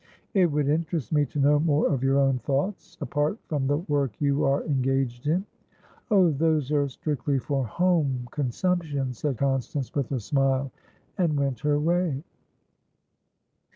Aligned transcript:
"It 0.33 0.47
would 0.51 0.67
interest 0.67 1.11
me 1.13 1.27
to 1.27 1.37
know 1.37 1.59
more 1.59 1.85
of 1.93 2.01
your 2.01 2.17
own 2.17 2.39
thoughtsapart 2.39 3.37
from 3.45 3.67
the 3.67 3.77
work 3.77 4.19
you 4.19 4.43
are 4.45 4.63
engaged 4.63 5.27
in." 5.27 5.45
"Oh, 6.09 6.31
those 6.31 6.71
are 6.71 6.89
strictly 6.89 7.37
for 7.37 7.67
home 7.67 8.27
consumption," 8.31 9.13
said 9.13 9.37
Constance 9.37 9.93
with 9.93 10.11
a 10.11 10.19
smile; 10.19 10.71
and 11.19 11.39
went 11.39 11.59
her 11.59 11.79
way. 11.79 12.23